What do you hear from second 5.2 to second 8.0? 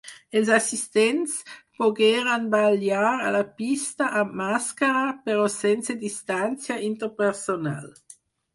però sense distància interpersonal.